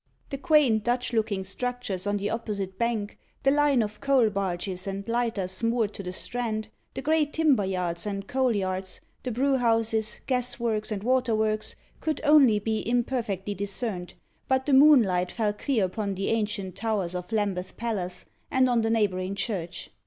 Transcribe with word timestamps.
The 0.31 0.37
quaint, 0.39 0.83
Dutch 0.83 1.13
looking 1.13 1.43
structures 1.43 2.07
on 2.07 2.17
the 2.17 2.31
opposite 2.31 2.79
bank, 2.79 3.19
the 3.43 3.51
line 3.51 3.83
of 3.83 4.01
coal 4.01 4.31
barges 4.31 4.87
and 4.87 5.07
lighters 5.07 5.61
moored 5.61 5.93
to 5.93 6.01
the 6.01 6.11
strand, 6.11 6.69
the 6.95 7.03
great 7.03 7.33
timber 7.33 7.65
yards 7.65 8.07
and 8.07 8.27
coal 8.27 8.55
yards, 8.55 8.99
the 9.21 9.29
brewhouses, 9.29 10.21
gasworks, 10.25 10.91
and 10.91 11.03
waterworks, 11.03 11.75
could 11.99 12.19
only 12.23 12.57
be 12.57 12.79
imperfectly 12.89 13.53
discerned; 13.53 14.15
but 14.47 14.65
the 14.65 14.73
moonlight 14.73 15.31
fell 15.31 15.53
clear 15.53 15.85
upon 15.85 16.15
the 16.15 16.29
ancient 16.29 16.75
towers 16.75 17.13
of 17.13 17.31
Lambeth 17.31 17.77
Palace, 17.77 18.25
and 18.49 18.67
on 18.67 18.81
the 18.81 18.89
neighbouring 18.89 19.35
church. 19.35 19.91